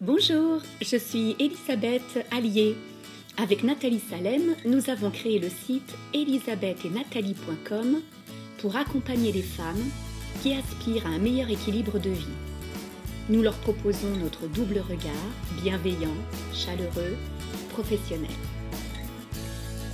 Bonjour, 0.00 0.62
je 0.80 0.96
suis 0.96 1.34
Elisabeth 1.40 2.24
Allier. 2.30 2.76
Avec 3.36 3.64
Nathalie 3.64 3.98
Salem, 3.98 4.54
nous 4.64 4.90
avons 4.90 5.10
créé 5.10 5.40
le 5.40 5.48
site 5.48 5.92
elisabethetnathalie.com 6.14 8.00
pour 8.58 8.76
accompagner 8.76 9.32
les 9.32 9.42
femmes 9.42 9.90
qui 10.40 10.54
aspirent 10.54 11.04
à 11.04 11.08
un 11.08 11.18
meilleur 11.18 11.50
équilibre 11.50 11.98
de 11.98 12.10
vie. 12.10 12.36
Nous 13.28 13.42
leur 13.42 13.56
proposons 13.56 14.14
notre 14.22 14.46
double 14.46 14.78
regard, 14.78 15.32
bienveillant, 15.64 16.14
chaleureux, 16.54 17.16
professionnel. 17.70 18.30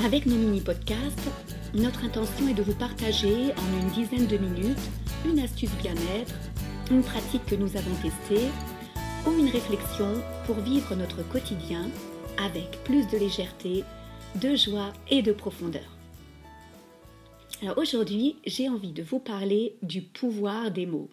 Avec 0.04 0.26
nos 0.26 0.36
mini-podcasts, 0.36 1.30
notre 1.72 2.04
intention 2.04 2.46
est 2.48 2.52
de 2.52 2.62
vous 2.62 2.74
partager 2.74 3.54
en 3.54 3.80
une 3.80 3.88
dizaine 3.88 4.26
de 4.26 4.36
minutes 4.36 4.90
une 5.24 5.38
astuce 5.38 5.72
bien-être, 5.82 6.34
une 6.90 7.02
pratique 7.02 7.46
que 7.46 7.54
nous 7.54 7.74
avons 7.78 7.94
testée 8.02 8.50
ou 9.26 9.32
une 9.38 9.48
réflexion 9.48 10.22
pour 10.46 10.56
vivre 10.56 10.94
notre 10.94 11.26
quotidien 11.28 11.88
avec 12.36 12.82
plus 12.84 13.06
de 13.08 13.16
légèreté, 13.16 13.84
de 14.40 14.54
joie 14.54 14.92
et 15.10 15.22
de 15.22 15.32
profondeur. 15.32 15.96
Alors 17.62 17.78
aujourd'hui, 17.78 18.36
j'ai 18.44 18.68
envie 18.68 18.92
de 18.92 19.02
vous 19.02 19.20
parler 19.20 19.76
du 19.82 20.02
pouvoir 20.02 20.70
des 20.70 20.86
mots. 20.86 21.08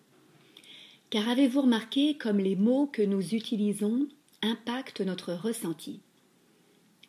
Car 1.10 1.30
avez-vous 1.30 1.62
remarqué 1.62 2.18
comme 2.18 2.40
les 2.40 2.56
mots 2.56 2.88
que 2.88 3.02
nous 3.02 3.34
utilisons 3.34 4.08
impactent 4.42 5.02
notre 5.02 5.34
ressenti? 5.34 6.02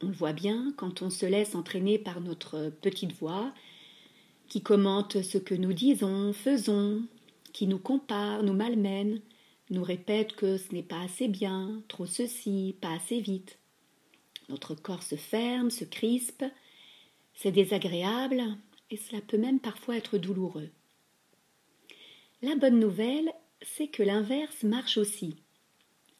On 0.03 0.09
le 0.09 0.13
voit 0.13 0.33
bien 0.33 0.73
quand 0.77 1.03
on 1.03 1.11
se 1.11 1.27
laisse 1.27 1.55
entraîner 1.55 1.99
par 1.99 2.21
notre 2.21 2.73
petite 2.83 3.13
voix 3.19 3.53
qui 4.49 4.61
commente 4.61 5.23
ce 5.23 5.39
que 5.39 5.55
nous 5.55 5.73
disons, 5.73 6.33
faisons, 6.33 7.03
qui 7.53 7.67
nous 7.67 7.79
compare, 7.79 8.43
nous 8.43 8.53
malmène, 8.53 9.21
nous 9.73 9.83
répète 9.83 10.37
que 10.37 10.59
ce 10.59 10.73
n'est 10.73 10.83
pas 10.83 11.01
assez 11.01 11.29
bien, 11.29 11.83
trop 11.89 12.07
ceci, 12.07 12.77
pas 12.81 12.93
assez 12.93 13.21
vite. 13.21 13.59
Notre 14.51 14.75
corps 14.75 15.03
se 15.03 15.17
ferme, 15.17 15.71
se 15.71 15.85
crispe, 15.85 16.45
c'est 17.35 17.53
désagréable 17.53 18.43
et 18.91 18.99
cela 18.99 19.23
peut 19.23 19.39
même 19.39 19.61
parfois 19.61 19.97
être 19.97 20.19
douloureux. 20.19 20.69
La 22.43 22.55
bonne 22.55 22.79
nouvelle, 22.79 23.33
c'est 23.63 23.89
que 23.89 24.03
l'inverse 24.03 24.63
marche 24.63 24.99
aussi. 24.99 25.37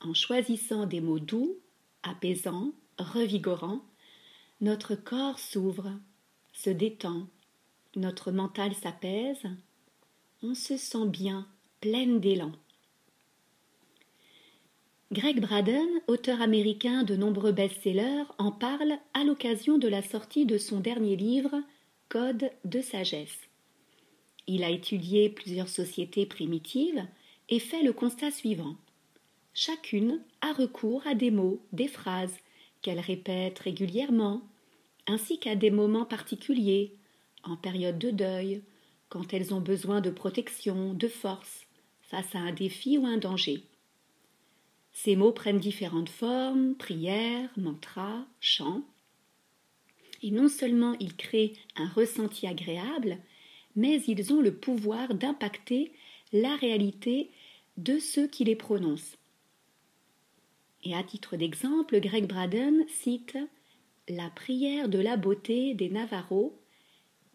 En 0.01 0.15
choisissant 0.15 0.87
des 0.87 1.01
mots 1.01 1.19
doux, 1.19 1.59
apaisants, 2.03 2.73
revigorants, 2.99 3.85
notre 4.63 4.95
corps 4.95 5.39
s'ouvre, 5.39 5.93
se 6.55 6.71
détend, 6.71 7.27
notre 7.97 8.33
mental 8.33 8.75
s'apaise, 8.75 9.43
on 10.43 10.55
se 10.55 10.79
sent 10.79 11.07
bien, 11.07 11.47
pleine 11.81 12.19
d'élan. 12.21 12.53
Greg 15.13 15.43
Braden, 15.43 16.01
auteur 16.07 16.41
américain 16.41 17.03
de 17.03 17.17
nombreux 17.17 17.53
best-sellers, 17.53 18.25
en 18.39 18.51
parle 18.51 18.95
à 19.13 19.25
l'occasion 19.25 19.77
de 19.77 19.87
la 19.87 20.01
sortie 20.01 20.47
de 20.47 20.57
son 20.57 20.81
dernier 20.81 21.17
livre, 21.17 21.55
Code 22.09 22.51
de 22.65 22.81
sagesse. 22.81 23.39
Il 24.47 24.65
a 24.65 24.71
étudié 24.71 25.29
plusieurs 25.29 25.69
sociétés 25.69 26.25
primitives 26.25 27.07
et 27.51 27.59
fait 27.59 27.83
le 27.83 27.93
constat 27.93 28.31
suivant. 28.31 28.75
Chacune 29.53 30.19
a 30.41 30.55
recours 30.55 31.07
à 31.07 31.15
des 31.15 31.31
mots, 31.31 31.61
des 31.73 31.89
phrases 31.89 32.39
qu'elle 32.81 33.01
répète 33.01 33.59
régulièrement, 33.59 34.41
ainsi 35.07 35.39
qu'à 35.39 35.57
des 35.57 35.71
moments 35.71 36.07
particuliers, 36.07 36.95
en 37.45 37.57
période 37.57 37.99
de 37.99 38.11
deuil, 38.11 38.63
quand 39.11 39.35
elles 39.35 39.53
ont 39.53 39.61
besoin 39.61 40.01
de 40.01 40.09
protection, 40.09 40.95
de 40.95 41.09
force, 41.09 41.67
face 42.01 42.35
à 42.35 42.39
un 42.39 42.53
défi 42.53 42.97
ou 42.97 43.05
un 43.05 43.19
danger. 43.19 43.63
Ces 44.93 45.17
mots 45.17 45.33
prennent 45.33 45.59
différentes 45.59 46.11
formes, 46.11 46.75
prières, 46.75 47.51
mantras, 47.57 48.25
chants. 48.41 48.83
Et 50.23 50.31
non 50.31 50.49
seulement 50.49 50.95
ils 51.01 51.17
créent 51.17 51.55
un 51.77 51.89
ressenti 51.89 52.47
agréable, 52.47 53.19
mais 53.75 54.01
ils 54.03 54.33
ont 54.33 54.41
le 54.41 54.55
pouvoir 54.55 55.15
d'impacter 55.15 55.93
la 56.33 56.55
réalité 56.57 57.31
de 57.77 57.99
ceux 57.99 58.29
qui 58.29 58.45
les 58.45 58.57
prononcent. 58.57 59.17
Et 60.85 60.95
à 60.95 61.03
titre 61.03 61.37
d'exemple, 61.37 62.01
Greg 62.01 62.27
Braden 62.27 62.85
cite 62.89 63.39
la 64.09 64.31
prière 64.31 64.89
de 64.89 64.99
la 64.99 65.17
beauté 65.17 65.75
des 65.75 65.89
Navarros, 65.89 66.59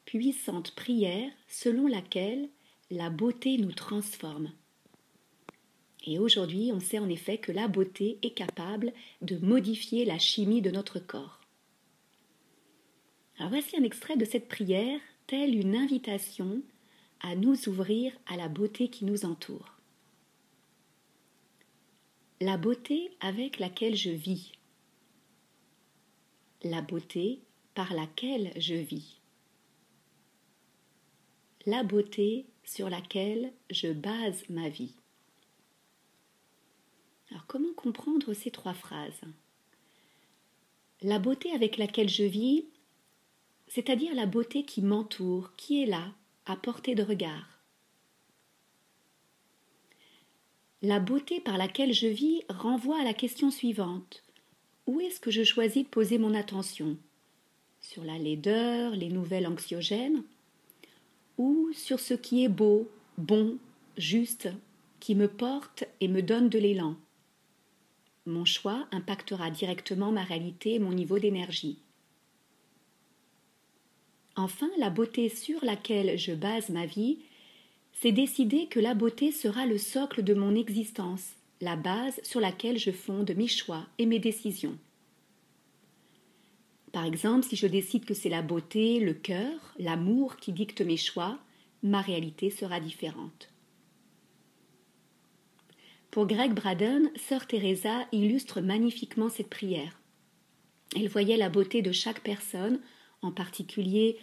puissante 0.05 0.75
prière 0.75 1.31
selon 1.47 1.87
laquelle 1.87 2.49
la 2.91 3.09
beauté 3.09 3.57
nous 3.57 3.73
transforme. 3.73 4.51
Et 6.07 6.19
aujourd'hui, 6.19 6.71
on 6.73 6.79
sait 6.79 6.99
en 6.99 7.09
effet 7.09 7.37
que 7.37 7.51
la 7.51 7.67
beauté 7.67 8.17
est 8.21 8.31
capable 8.31 8.93
de 9.21 9.37
modifier 9.37 10.05
la 10.05 10.17
chimie 10.17 10.61
de 10.61 10.71
notre 10.71 10.99
corps. 10.99 11.41
Alors 13.37 13.49
voici 13.49 13.75
un 13.77 13.83
extrait 13.83 14.15
de 14.15 14.23
cette 14.23 14.47
prière, 14.47 15.01
telle 15.27 15.53
une 15.53 15.75
invitation 15.75 16.61
à 17.19 17.35
nous 17.35 17.67
ouvrir 17.67 18.13
à 18.25 18.37
la 18.37 18.47
beauté 18.47 18.87
qui 18.87 19.03
nous 19.03 19.25
entoure. 19.25 19.75
La 22.39 22.55
beauté 22.55 23.11
avec 23.19 23.59
laquelle 23.59 23.97
je 23.97 24.11
vis. 24.11 24.53
La 26.63 26.81
beauté 26.81 27.41
par 27.75 27.93
laquelle 27.93 28.53
je 28.55 28.75
vis. 28.75 29.19
La 31.65 31.83
beauté 31.83 32.45
sur 32.63 32.89
laquelle 32.89 33.51
je 33.69 33.91
base 33.91 34.47
ma 34.49 34.69
vie. 34.69 34.93
Alors 37.29 37.45
comment 37.47 37.73
comprendre 37.75 38.33
ces 38.33 38.51
trois 38.51 38.73
phrases? 38.73 39.21
La 41.01 41.19
beauté 41.19 41.51
avec 41.51 41.77
laquelle 41.77 42.09
je 42.09 42.23
vis, 42.23 42.65
c'est-à-dire 43.67 44.15
la 44.15 44.25
beauté 44.25 44.63
qui 44.63 44.81
m'entoure, 44.81 45.55
qui 45.55 45.83
est 45.83 45.85
là, 45.85 46.11
à 46.45 46.55
portée 46.55 46.95
de 46.95 47.03
regard. 47.03 47.59
La 50.81 50.99
beauté 50.99 51.39
par 51.39 51.57
laquelle 51.57 51.93
je 51.93 52.07
vis 52.07 52.43
renvoie 52.49 52.99
à 52.99 53.03
la 53.03 53.13
question 53.13 53.51
suivante. 53.51 54.23
Où 54.85 55.01
est-ce 55.01 55.19
que 55.19 55.31
je 55.31 55.43
choisis 55.43 55.83
de 55.83 55.89
poser 55.89 56.17
mon 56.17 56.33
attention? 56.33 56.97
Sur 57.81 58.03
la 58.03 58.17
laideur, 58.17 58.91
les 58.91 59.09
nouvelles 59.09 59.47
anxiogènes? 59.47 60.23
Ou 61.37 61.71
sur 61.73 61.99
ce 61.99 62.13
qui 62.13 62.43
est 62.43 62.49
beau, 62.49 62.89
bon, 63.17 63.57
juste, 63.97 64.49
qui 64.99 65.13
me 65.13 65.27
porte 65.27 65.83
et 65.99 66.07
me 66.07 66.21
donne 66.21 66.49
de 66.49 66.59
l'élan? 66.59 66.95
Mon 68.27 68.45
choix 68.45 68.87
impactera 68.91 69.49
directement 69.49 70.11
ma 70.11 70.23
réalité 70.23 70.75
et 70.75 70.79
mon 70.79 70.91
niveau 70.91 71.19
d'énergie. 71.19 71.79
Enfin, 74.35 74.69
la 74.77 74.91
beauté 74.91 75.29
sur 75.29 75.63
laquelle 75.65 76.17
je 76.17 76.33
base 76.33 76.69
ma 76.69 76.85
vie, 76.85 77.17
c'est 77.93 78.11
décider 78.11 78.67
que 78.67 78.79
la 78.79 78.93
beauté 78.93 79.31
sera 79.31 79.65
le 79.65 79.79
socle 79.79 80.23
de 80.23 80.35
mon 80.35 80.53
existence, 80.53 81.31
la 81.61 81.75
base 81.75 82.19
sur 82.21 82.39
laquelle 82.39 82.77
je 82.77 82.91
fonde 82.91 83.33
mes 83.35 83.47
choix 83.47 83.87
et 83.97 84.05
mes 84.05 84.19
décisions. 84.19 84.77
Par 86.91 87.05
exemple, 87.05 87.45
si 87.45 87.55
je 87.55 87.67
décide 87.67 88.05
que 88.05 88.13
c'est 88.13 88.29
la 88.29 88.43
beauté, 88.43 88.99
le 88.99 89.13
cœur, 89.13 89.73
l'amour 89.79 90.37
qui 90.37 90.51
dicte 90.51 90.81
mes 90.81 90.97
choix, 90.97 91.39
ma 91.81 92.01
réalité 92.01 92.49
sera 92.49 92.79
différente. 92.79 93.49
Pour 96.17 96.25
Greg 96.25 96.51
Braden, 96.51 97.11
sœur 97.15 97.45
Teresa 97.45 98.07
illustre 98.11 98.59
magnifiquement 98.59 99.29
cette 99.29 99.51
prière. 99.51 100.01
Elle 100.95 101.09
voyait 101.09 101.37
la 101.37 101.49
beauté 101.49 101.83
de 101.83 101.91
chaque 101.91 102.21
personne, 102.21 102.79
en 103.21 103.31
particulier 103.31 104.17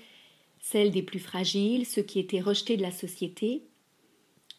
celle 0.59 0.91
des 0.91 1.05
plus 1.05 1.21
fragiles, 1.21 1.87
ceux 1.87 2.03
qui 2.03 2.19
étaient 2.19 2.41
rejetés 2.41 2.77
de 2.77 2.83
la 2.83 2.91
société, 2.91 3.63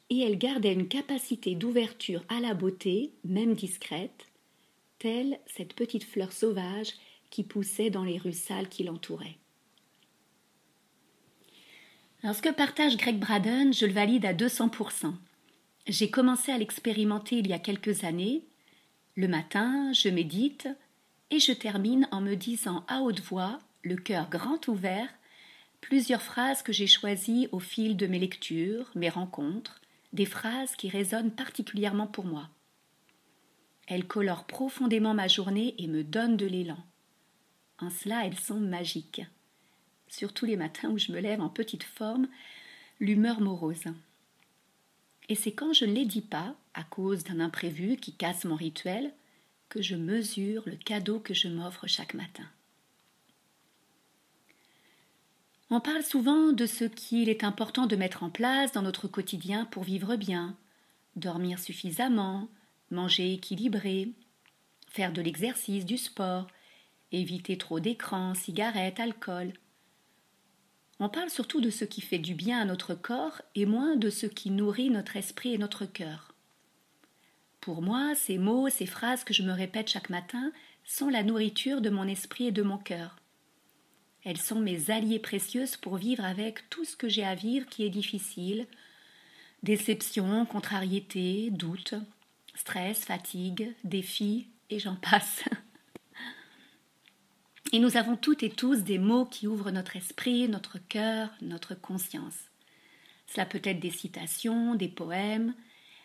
et 0.09 0.21
elle 0.21 0.37
gardait 0.37 0.71
une 0.71 0.87
capacité 0.87 1.55
d'ouverture 1.55 2.23
à 2.29 2.39
la 2.39 2.53
beauté, 2.53 3.11
même 3.25 3.53
discrète, 3.53 4.27
telle 4.97 5.37
cette 5.45 5.73
petite 5.73 6.05
fleur 6.05 6.31
sauvage 6.31 6.93
qui 7.31 7.43
poussait 7.43 7.89
dans 7.89 8.05
les 8.05 8.17
rues 8.17 8.31
sales 8.31 8.69
qui 8.69 8.85
l'entouraient. 8.85 9.35
Alors 12.23 12.33
ce 12.33 12.41
que 12.41 12.53
partage 12.53 12.95
Greg 12.95 13.19
Braden, 13.19 13.73
je 13.73 13.85
le 13.85 13.91
valide 13.91 14.25
à 14.25 14.33
200%. 14.33 15.15
J'ai 15.87 16.09
commencé 16.09 16.51
à 16.51 16.57
l'expérimenter 16.57 17.37
il 17.37 17.47
y 17.47 17.53
a 17.53 17.59
quelques 17.59 18.03
années. 18.03 18.43
Le 19.15 19.27
matin, 19.27 19.93
je 19.93 20.09
médite 20.09 20.67
et 21.29 21.39
je 21.39 21.51
termine 21.51 22.07
en 22.11 22.21
me 22.21 22.35
disant 22.35 22.83
à 22.87 23.01
haute 23.01 23.21
voix, 23.21 23.59
le 23.83 23.95
cœur 23.95 24.29
grand 24.29 24.67
ouvert, 24.67 25.09
plusieurs 25.81 26.23
phrases 26.23 26.63
que 26.63 26.73
j'ai 26.73 26.87
choisies 26.87 27.47
au 27.51 27.59
fil 27.59 27.97
de 27.97 28.07
mes 28.07 28.17
lectures, 28.17 28.89
mes 28.95 29.09
rencontres, 29.09 29.79
des 30.11 30.25
phrases 30.25 30.75
qui 30.75 30.89
résonnent 30.89 31.31
particulièrement 31.31 32.07
pour 32.07 32.25
moi. 32.25 32.49
Elles 33.87 34.07
colorent 34.07 34.47
profondément 34.47 35.13
ma 35.13 35.27
journée 35.27 35.75
et 35.77 35.85
me 35.85 36.03
donnent 36.03 36.37
de 36.37 36.47
l'élan. 36.47 36.83
En 37.77 37.91
cela, 37.91 38.25
elles 38.25 38.39
sont 38.39 38.59
magiques. 38.59 39.21
Surtout 40.07 40.45
les 40.45 40.57
matins 40.57 40.89
où 40.89 40.97
je 40.97 41.11
me 41.11 41.19
lève 41.19 41.41
en 41.41 41.49
petite 41.49 41.83
forme, 41.83 42.27
l'humeur 42.99 43.39
morose. 43.39 43.85
Et 45.29 45.35
c'est 45.35 45.51
quand 45.51 45.73
je 45.73 45.85
ne 45.85 45.93
les 45.93 46.05
dis 46.05 46.21
pas, 46.21 46.55
à 46.73 46.83
cause 46.83 47.23
d'un 47.23 47.39
imprévu 47.39 47.97
qui 47.97 48.13
casse 48.13 48.45
mon 48.45 48.55
rituel, 48.55 49.13
que 49.69 49.81
je 49.81 49.95
mesure 49.95 50.63
le 50.65 50.75
cadeau 50.75 51.19
que 51.19 51.33
je 51.33 51.47
m'offre 51.47 51.87
chaque 51.87 52.13
matin. 52.13 52.47
On 55.71 55.81
parle 55.81 56.03
souvent 56.03 56.51
de 56.51 56.67
ce 56.67 56.85
qu'il 56.85 57.27
est 57.27 57.43
important 57.43 57.87
de 57.87 57.95
mettre 57.95 58.23
en 58.23 58.29
place 58.29 58.71
dans 58.71 58.83
notre 58.83 59.07
quotidien 59.07 59.65
pour 59.65 59.83
vivre 59.83 60.15
bien, 60.15 60.55
dormir 61.15 61.57
suffisamment, 61.57 62.47
manger 62.91 63.33
équilibré, 63.33 64.11
faire 64.91 65.11
de 65.11 65.21
l'exercice, 65.21 65.85
du 65.85 65.97
sport, 65.97 66.47
éviter 67.11 67.57
trop 67.57 67.79
d'écrans, 67.79 68.35
cigarettes, 68.35 68.99
alcool. 68.99 69.53
On 70.99 71.09
parle 71.09 71.29
surtout 71.29 71.59
de 71.59 71.69
ce 71.69 71.83
qui 71.83 72.01
fait 72.01 72.19
du 72.19 72.35
bien 72.35 72.61
à 72.61 72.65
notre 72.65 72.95
corps 72.95 73.41
et 73.53 73.65
moins 73.65 73.95
de 73.95 74.09
ce 74.09 74.25
qui 74.25 74.49
nourrit 74.49 74.89
notre 74.89 75.17
esprit 75.17 75.53
et 75.53 75.57
notre 75.57 75.85
cœur. 75.85 76.33
Pour 77.59 77.81
moi, 77.81 78.13
ces 78.15 78.37
mots, 78.37 78.69
ces 78.69 78.85
phrases 78.85 79.23
que 79.23 79.33
je 79.33 79.43
me 79.43 79.51
répète 79.51 79.89
chaque 79.89 80.09
matin 80.09 80.51
sont 80.85 81.09
la 81.09 81.23
nourriture 81.23 81.81
de 81.81 81.89
mon 81.89 82.07
esprit 82.07 82.47
et 82.47 82.51
de 82.51 82.61
mon 82.61 82.77
cœur. 82.77 83.17
Elles 84.23 84.37
sont 84.37 84.59
mes 84.59 84.89
alliées 84.89 85.19
précieuses 85.19 85.75
pour 85.75 85.97
vivre 85.97 86.23
avec 86.23 86.69
tout 86.69 86.85
ce 86.85 86.95
que 86.95 87.09
j'ai 87.09 87.25
à 87.25 87.35
vivre 87.35 87.67
qui 87.67 87.83
est 87.83 87.89
difficile, 87.89 88.65
déception, 89.63 90.45
contrariété, 90.45 91.49
doute, 91.51 91.95
stress, 92.55 93.03
fatigue, 93.03 93.73
défis, 93.83 94.47
et 94.69 94.79
j'en 94.79 94.95
passe. 94.95 95.43
Et 97.71 97.79
nous 97.79 97.97
avons 97.97 98.15
toutes 98.15 98.43
et 98.43 98.49
tous 98.49 98.83
des 98.83 98.99
mots 98.99 99.25
qui 99.25 99.47
ouvrent 99.47 99.71
notre 99.71 99.95
esprit, 99.95 100.47
notre 100.47 100.77
cœur, 100.77 101.29
notre 101.41 101.73
conscience. 101.75 102.37
Cela 103.27 103.45
peut 103.45 103.61
être 103.63 103.79
des 103.79 103.91
citations, 103.91 104.75
des 104.75 104.87
poèmes, 104.87 105.53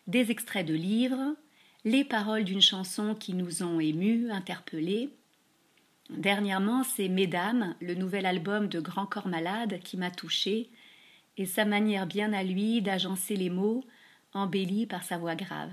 des 0.06 0.30
extraits 0.30 0.66
de 0.66 0.74
livres, 0.74 1.36
les 1.84 2.04
paroles 2.04 2.44
d'une 2.44 2.62
chanson 2.62 3.14
qui 3.14 3.34
nous 3.34 3.62
ont 3.62 3.78
émus, 3.78 4.30
interpellés. 4.30 5.10
Dernièrement, 6.08 6.82
c'est 6.82 7.08
Mesdames, 7.08 7.74
le 7.80 7.94
nouvel 7.94 8.26
album 8.26 8.68
de 8.68 8.80
Grand 8.80 9.06
Corps 9.06 9.28
Malade, 9.28 9.80
qui 9.84 9.96
m'a 9.96 10.10
touchée, 10.10 10.70
et 11.36 11.46
sa 11.46 11.64
manière 11.64 12.06
bien 12.06 12.32
à 12.32 12.42
lui 12.42 12.82
d'agencer 12.82 13.36
les 13.36 13.50
mots, 13.50 13.84
embellis 14.32 14.86
par 14.86 15.04
sa 15.04 15.18
voix 15.18 15.36
grave. 15.36 15.72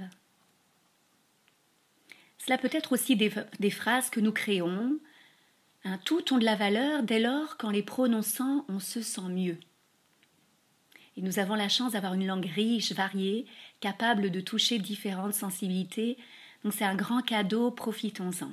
Cela 2.37 2.57
peut 2.57 2.69
être 2.71 2.93
aussi 2.93 3.15
des 3.15 3.71
phrases 3.71 4.09
que 4.09 4.19
nous 4.19 4.31
créons, 4.31 4.99
un 5.87 5.97
tout 5.97 6.33
ont 6.33 6.37
de 6.37 6.45
la 6.45 6.55
valeur 6.55 7.03
dès 7.03 7.19
lors 7.19 7.55
qu'en 7.57 7.71
les 7.71 7.83
prononçant, 7.83 8.65
on 8.67 8.79
se 8.79 9.01
sent 9.01 9.29
mieux. 9.29 9.57
Et 11.15 11.21
nous 11.21 11.39
avons 11.39 11.55
la 11.55 11.69
chance 11.69 11.93
d'avoir 11.93 12.13
une 12.13 12.27
langue 12.27 12.45
riche, 12.45 12.91
variée, 12.91 13.45
capable 13.79 14.29
de 14.29 14.41
toucher 14.41 14.79
différentes 14.79 15.33
sensibilités. 15.33 16.17
Donc 16.63 16.73
c'est 16.73 16.83
un 16.83 16.95
grand 16.95 17.21
cadeau, 17.21 17.71
profitons-en. 17.71 18.51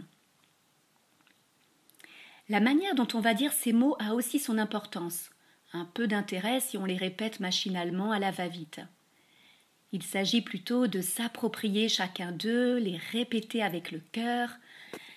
La 2.48 2.60
manière 2.60 2.94
dont 2.94 3.08
on 3.14 3.20
va 3.20 3.34
dire 3.34 3.52
ces 3.52 3.72
mots 3.72 3.96
a 3.98 4.14
aussi 4.14 4.38
son 4.38 4.56
importance. 4.56 5.30
Un 5.72 5.86
peu 5.86 6.06
d'intérêt 6.06 6.60
si 6.60 6.78
on 6.78 6.84
les 6.84 6.96
répète 6.96 7.40
machinalement 7.40 8.12
à 8.12 8.20
la 8.20 8.30
va-vite. 8.30 8.80
Il 9.92 10.02
s'agit 10.02 10.40
plutôt 10.40 10.86
de 10.86 11.00
s'approprier 11.00 11.88
chacun 11.88 12.32
d'eux, 12.32 12.76
les 12.78 12.96
répéter 13.12 13.62
avec 13.62 13.90
le 13.90 14.00
cœur, 14.12 14.50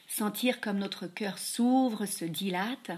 sentir 0.08 0.62
comme 0.62 0.78
notre 0.78 1.08
cœur 1.08 1.38
s'ouvre, 1.38 2.06
se 2.06 2.26
dilate, 2.26 2.92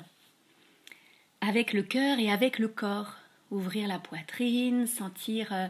avec 1.42 1.74
le 1.74 1.84
cœur 1.84 2.20
et 2.20 2.32
avec 2.32 2.60
le 2.60 2.68
corps, 2.68 3.16
ouvrir 3.52 3.88
la 3.88 4.00
poitrine, 4.00 4.88
sentir 4.88 5.52
euh, 5.52 5.68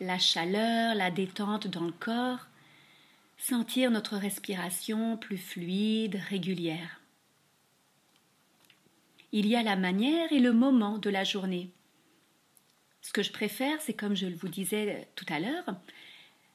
la 0.00 0.18
chaleur, 0.18 0.94
la 0.94 1.10
détente 1.10 1.66
dans 1.66 1.84
le 1.84 1.92
corps, 1.92 2.46
sentir 3.38 3.90
notre 3.90 4.16
respiration 4.16 5.16
plus 5.16 5.38
fluide, 5.38 6.20
régulière. 6.28 7.00
Il 9.32 9.46
y 9.46 9.56
a 9.56 9.62
la 9.62 9.76
manière 9.76 10.30
et 10.32 10.40
le 10.40 10.52
moment 10.52 10.98
de 10.98 11.08
la 11.08 11.24
journée. 11.24 11.70
Ce 13.00 13.12
que 13.12 13.22
je 13.22 13.32
préfère, 13.32 13.80
c'est 13.80 13.94
comme 13.94 14.14
je 14.14 14.26
vous 14.26 14.48
disais 14.48 15.08
tout 15.16 15.24
à 15.28 15.40
l'heure, 15.40 15.64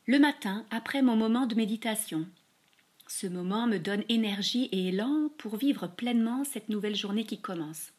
le 0.06 0.20
matin, 0.20 0.66
après 0.70 1.02
mon 1.02 1.16
moment 1.16 1.48
de 1.48 1.56
méditation, 1.56 2.26
ce 3.08 3.28
moment 3.28 3.68
me 3.68 3.78
donne 3.78 4.04
énergie 4.10 4.66
et 4.72 4.90
élan 4.90 5.30
pour 5.38 5.56
vivre 5.56 5.88
pleinement 5.88 6.44
cette 6.44 6.70
nouvelle 6.70 6.96
journée 6.96 7.26
qui 7.26 7.40
commence. 7.40 7.94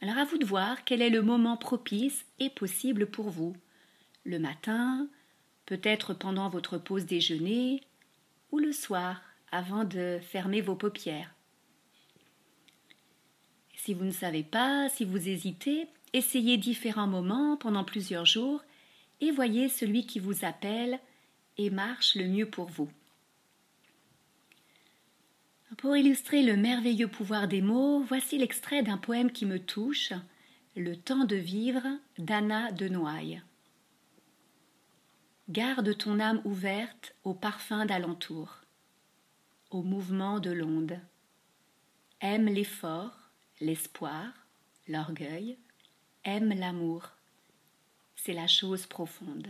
Alors 0.00 0.18
à 0.18 0.24
vous 0.24 0.38
de 0.38 0.44
voir 0.44 0.84
quel 0.84 1.02
est 1.02 1.10
le 1.10 1.22
moment 1.22 1.56
propice 1.56 2.26
et 2.38 2.50
possible 2.50 3.06
pour 3.06 3.30
vous. 3.30 3.56
Le 4.24 4.38
matin, 4.38 5.08
peut-être 5.66 6.14
pendant 6.14 6.48
votre 6.48 6.78
pause 6.78 7.06
déjeuner, 7.06 7.82
ou 8.52 8.58
le 8.58 8.72
soir, 8.72 9.20
avant 9.52 9.84
de 9.84 10.18
fermer 10.22 10.60
vos 10.60 10.74
paupières. 10.74 11.34
Si 13.74 13.94
vous 13.94 14.04
ne 14.04 14.10
savez 14.10 14.42
pas, 14.42 14.88
si 14.88 15.04
vous 15.04 15.28
hésitez, 15.28 15.86
essayez 16.12 16.56
différents 16.56 17.06
moments 17.06 17.56
pendant 17.56 17.84
plusieurs 17.84 18.26
jours 18.26 18.62
et 19.20 19.30
voyez 19.30 19.68
celui 19.68 20.06
qui 20.06 20.18
vous 20.18 20.44
appelle 20.44 20.98
et 21.56 21.70
marche 21.70 22.16
le 22.16 22.26
mieux 22.26 22.48
pour 22.50 22.66
vous. 22.66 22.90
Pour 25.76 25.94
illustrer 25.94 26.42
le 26.42 26.56
merveilleux 26.56 27.08
pouvoir 27.08 27.48
des 27.48 27.60
mots, 27.60 28.00
voici 28.00 28.38
l'extrait 28.38 28.82
d'un 28.82 28.96
poème 28.96 29.30
qui 29.30 29.44
me 29.44 29.58
touche, 29.58 30.12
Le 30.74 30.94
temps 30.96 31.24
de 31.24 31.36
vivre 31.36 31.86
d'Anna 32.18 32.70
de 32.70 32.88
Noailles. 32.88 33.42
Garde 35.48 35.96
ton 35.96 36.20
âme 36.20 36.42
ouverte 36.44 37.14
au 37.24 37.32
parfum 37.32 37.86
d'alentour, 37.86 38.58
au 39.70 39.82
mouvement 39.82 40.38
de 40.38 40.50
l'onde. 40.50 40.98
Aime 42.20 42.46
l'effort, 42.46 43.30
l'espoir, 43.60 44.26
l'orgueil, 44.88 45.56
aime 46.24 46.52
l'amour. 46.52 47.10
C'est 48.16 48.34
la 48.34 48.46
chose 48.46 48.86
profonde. 48.86 49.48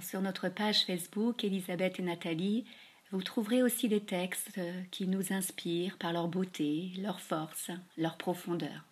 Sur 0.00 0.20
notre 0.20 0.48
page 0.48 0.84
Facebook, 0.84 1.44
Elisabeth 1.44 1.98
et 1.98 2.02
Nathalie, 2.02 2.64
vous 3.10 3.22
trouverez 3.22 3.62
aussi 3.62 3.88
des 3.88 4.00
textes 4.00 4.58
euh, 4.58 4.82
qui 4.90 5.06
nous 5.06 5.32
inspirent 5.32 5.96
par 5.96 6.12
leur 6.12 6.28
beauté, 6.28 6.90
leur 6.98 7.20
force, 7.20 7.70
leur 7.96 8.16
profondeur. 8.16 8.84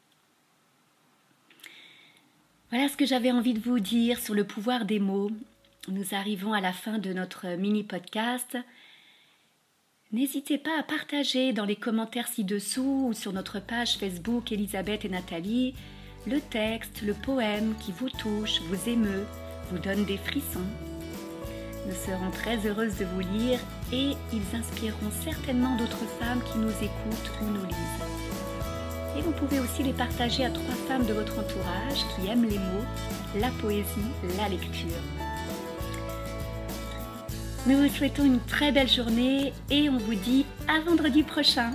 Voilà 2.71 2.89
ce 2.89 2.97
que 2.97 3.07
j'avais 3.07 3.31
envie 3.31 3.55
de 3.55 3.61
vous 3.61 3.79
dire 3.79 4.19
sur 4.19 4.35
le 4.35 4.47
pouvoir 4.47 4.85
des 4.85 4.99
mots. 4.99 5.31
Nous 5.89 6.15
arrivons 6.15 6.53
à 6.53 6.61
la 6.61 6.73
fin 6.73 6.99
de 6.99 7.13
notre 7.13 7.47
mini-podcast. 7.57 8.57
N'hésitez 10.13 10.59
pas 10.59 10.79
à 10.79 10.83
partager 10.83 11.53
dans 11.53 11.65
les 11.65 11.77
commentaires 11.77 12.29
ci-dessous 12.29 13.09
ou 13.09 13.13
sur 13.13 13.33
notre 13.33 13.61
page 13.61 13.99
Facebook 13.99 14.51
Elisabeth 14.51 15.05
et 15.05 15.09
Nathalie 15.09 15.75
le 16.27 16.41
texte, 16.41 17.03
le 17.03 17.15
poème 17.15 17.75
qui 17.81 17.93
vous 17.93 18.11
touche, 18.11 18.61
vous 18.63 18.89
émeut, 18.89 19.27
vous 19.71 19.79
donne 19.79 20.05
des 20.05 20.17
frissons. 20.17 20.67
Nous 21.87 21.95
serons 21.95 22.31
très 22.33 22.67
heureuses 22.67 22.97
de 22.97 23.05
vous 23.05 23.21
lire 23.21 23.61
et 23.93 24.17
ils 24.33 24.57
inspireront 24.57 25.11
certainement 25.23 25.77
d'autres 25.77 26.05
femmes 26.19 26.43
qui 26.43 26.59
nous 26.59 26.71
écoutent 26.71 27.31
ou 27.41 27.45
nous 27.45 27.65
lisent. 27.65 29.17
Et 29.17 29.23
vous 29.23 29.31
pouvez 29.31 29.61
aussi 29.61 29.85
les 29.85 29.93
partager 29.93 30.45
à 30.45 30.51
trois 30.51 30.75
femmes 30.89 31.07
de 31.07 31.13
votre 31.13 31.39
entourage 31.39 32.05
qui 32.15 32.27
aiment 32.27 32.45
les 32.45 32.59
mots, 32.59 32.85
la 33.41 33.51
poésie, 33.63 33.87
la 34.37 34.49
lecture. 34.49 35.01
Nous 37.69 37.79
vous 37.79 37.89
souhaitons 37.89 38.25
une 38.25 38.41
très 38.41 38.73
belle 38.73 38.89
journée 38.89 39.53
et 39.71 39.89
on 39.89 39.99
vous 39.99 40.15
dit 40.17 40.45
à 40.67 40.81
vendredi 40.81 41.23
prochain. 41.23 41.71